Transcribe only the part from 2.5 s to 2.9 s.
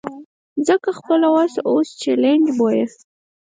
بویه.